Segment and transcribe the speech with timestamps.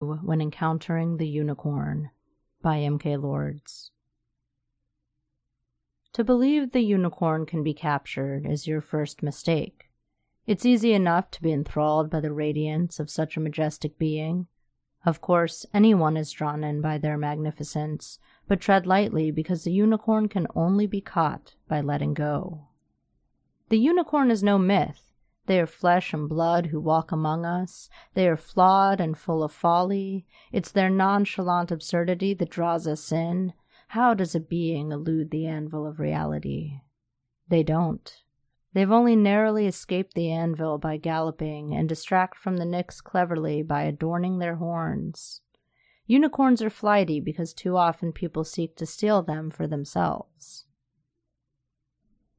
[0.00, 2.10] when encountering the unicorn
[2.62, 3.16] by M.K.
[3.18, 3.90] Lords.
[6.14, 9.90] To believe the unicorn can be captured is your first mistake.
[10.46, 14.46] It's easy enough to be enthralled by the radiance of such a majestic being.
[15.04, 20.28] Of course, anyone is drawn in by their magnificence, but tread lightly because the unicorn
[20.28, 22.68] can only be caught by letting go.
[23.68, 25.09] The unicorn is no myth.
[25.50, 27.90] They are flesh and blood who walk among us.
[28.14, 30.24] They are flawed and full of folly.
[30.52, 33.54] It's their nonchalant absurdity that draws us in.
[33.88, 36.82] How does a being elude the anvil of reality?
[37.48, 38.16] They don't.
[38.74, 43.82] They've only narrowly escaped the anvil by galloping and distract from the nicks cleverly by
[43.82, 45.40] adorning their horns.
[46.06, 50.66] Unicorns are flighty because too often people seek to steal them for themselves.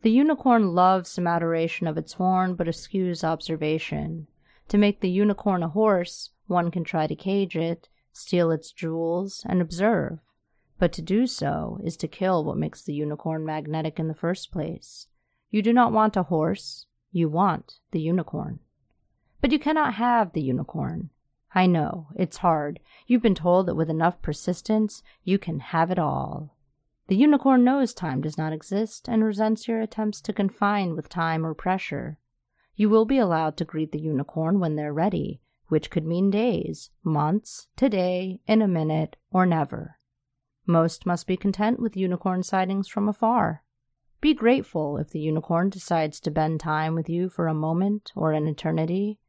[0.01, 4.27] The unicorn loves some adoration of its horn, but eschews observation.
[4.69, 9.43] To make the unicorn a horse, one can try to cage it, steal its jewels,
[9.47, 10.19] and observe.
[10.79, 14.51] But to do so is to kill what makes the unicorn magnetic in the first
[14.51, 15.07] place.
[15.51, 18.59] You do not want a horse, you want the unicorn.
[19.39, 21.11] But you cannot have the unicorn.
[21.53, 22.79] I know, it's hard.
[23.05, 26.55] You've been told that with enough persistence, you can have it all.
[27.11, 31.45] The unicorn knows time does not exist and resents your attempts to confine with time
[31.45, 32.17] or pressure.
[32.77, 36.89] You will be allowed to greet the unicorn when they're ready, which could mean days,
[37.03, 39.99] months, today, in a minute, or never.
[40.65, 43.65] Most must be content with unicorn sightings from afar.
[44.21, 48.31] Be grateful if the unicorn decides to bend time with you for a moment or
[48.31, 49.19] an eternity.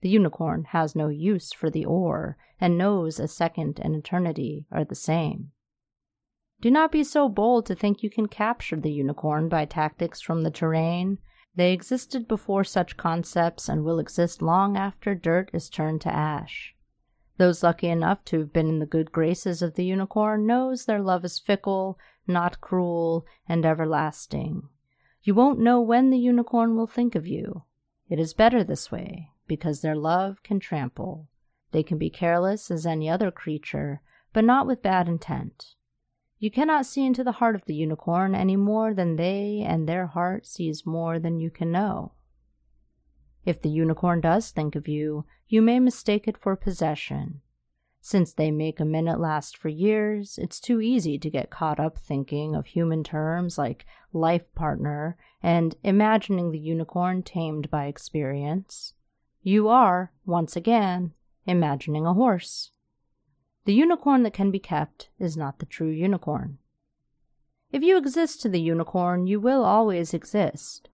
[0.00, 4.84] The unicorn has no use for the oar and knows a second and eternity are
[4.84, 5.52] the same.
[6.60, 10.42] Do not be so bold to think you can capture the unicorn by tactics from
[10.42, 11.18] the terrain.
[11.54, 16.74] They existed before such concepts and will exist long after dirt is turned to ash.
[17.36, 21.00] Those lucky enough to have been in the good graces of the unicorn knows their
[21.00, 24.68] love is fickle, not cruel, and everlasting.
[25.22, 27.62] You won't know when the unicorn will think of you.
[28.08, 31.28] It is better this way, because their love can trample.
[31.70, 34.00] They can be careless as any other creature,
[34.32, 35.74] but not with bad intent.
[36.38, 40.06] You cannot see into the heart of the unicorn any more than they and their
[40.06, 42.12] heart sees more than you can know.
[43.44, 47.40] If the unicorn does think of you, you may mistake it for possession.
[48.00, 51.98] Since they make a minute last for years, it's too easy to get caught up
[51.98, 58.94] thinking of human terms like life partner and imagining the unicorn tamed by experience.
[59.42, 61.14] You are, once again,
[61.46, 62.70] imagining a horse.
[63.68, 66.56] The unicorn that can be kept is not the true unicorn.
[67.70, 70.88] If you exist to the unicorn, you will always exist.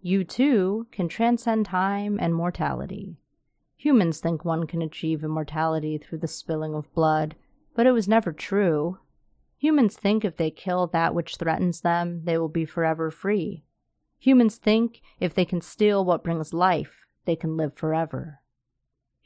[0.00, 3.16] You too can transcend time and mortality.
[3.78, 7.34] Humans think one can achieve immortality through the spilling of blood,
[7.74, 8.98] but it was never true.
[9.58, 13.64] Humans think if they kill that which threatens them, they will be forever free.
[14.20, 18.42] Humans think if they can steal what brings life, they can live forever.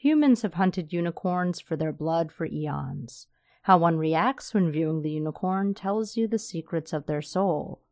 [0.01, 3.27] Humans have hunted unicorns for their blood for eons.
[3.61, 7.83] How one reacts when viewing the unicorn tells you the secrets of their soul.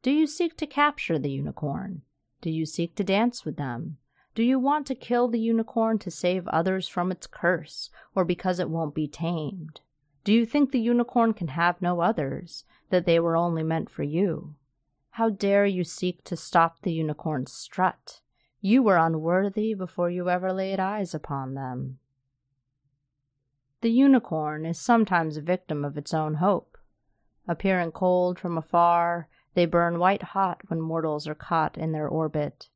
[0.00, 2.02] Do you seek to capture the unicorn?
[2.40, 3.96] Do you seek to dance with them?
[4.36, 8.60] Do you want to kill the unicorn to save others from its curse, or because
[8.60, 9.80] it won't be tamed?
[10.22, 14.04] Do you think the unicorn can have no others, that they were only meant for
[14.04, 14.54] you?
[15.10, 18.20] How dare you seek to stop the unicorn's strut?
[18.66, 21.98] You were unworthy before you ever laid eyes upon them.
[23.82, 26.78] The unicorn is sometimes a victim of its own hope.
[27.46, 32.70] Appearing cold from afar, they burn white hot when mortals are caught in their orbit.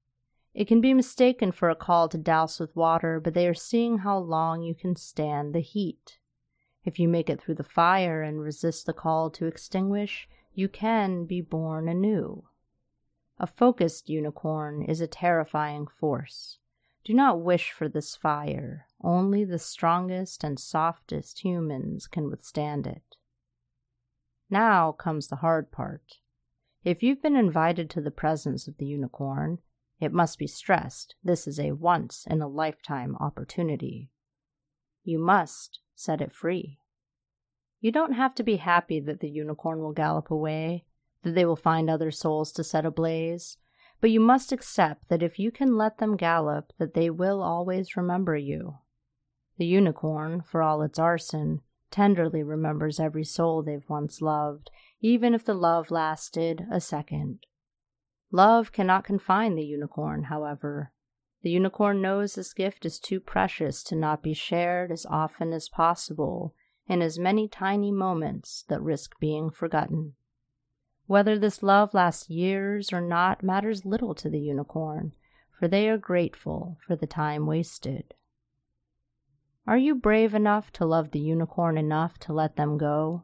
[0.52, 3.96] It can be mistaken for a call to douse with water, but they are seeing
[3.96, 6.18] how long you can stand the heat.
[6.84, 11.24] If you make it through the fire and resist the call to extinguish, you can
[11.24, 12.44] be born anew.
[13.40, 16.58] A focused unicorn is a terrifying force.
[17.04, 18.86] Do not wish for this fire.
[19.00, 23.16] Only the strongest and softest humans can withstand it.
[24.50, 26.18] Now comes the hard part.
[26.84, 29.58] If you've been invited to the presence of the unicorn,
[30.00, 34.10] it must be stressed this is a once in a lifetime opportunity.
[35.04, 36.80] You must set it free.
[37.80, 40.84] You don't have to be happy that the unicorn will gallop away
[41.22, 43.56] that they will find other souls to set ablaze.
[44.00, 47.96] But you must accept that if you can let them gallop, that they will always
[47.96, 48.78] remember you.
[49.56, 54.70] The unicorn, for all its arson, tenderly remembers every soul they've once loved,
[55.00, 57.40] even if the love lasted a second.
[58.30, 60.92] Love cannot confine the unicorn, however.
[61.42, 65.68] The unicorn knows this gift is too precious to not be shared as often as
[65.68, 66.54] possible
[66.86, 70.14] in as many tiny moments that risk being forgotten.
[71.08, 75.14] Whether this love lasts years or not matters little to the unicorn,
[75.50, 78.12] for they are grateful for the time wasted.
[79.66, 83.22] Are you brave enough to love the unicorn enough to let them go?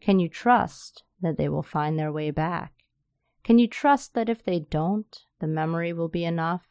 [0.00, 2.72] Can you trust that they will find their way back?
[3.42, 6.66] Can you trust that if they don't, the memory will be enough?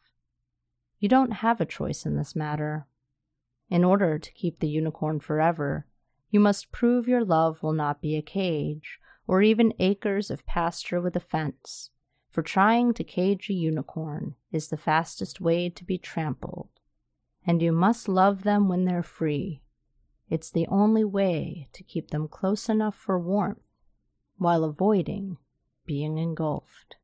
[0.98, 2.88] You don't have a choice in this matter.
[3.70, 5.86] In order to keep the unicorn forever,
[6.30, 11.00] you must prove your love will not be a cage, or even acres of pasture
[11.00, 11.90] with a fence,
[12.30, 16.68] for trying to cage a unicorn is the fastest way to be trampled.
[17.46, 19.62] And you must love them when they're free.
[20.28, 23.60] It's the only way to keep them close enough for warmth
[24.36, 25.36] while avoiding
[25.86, 26.96] being engulfed.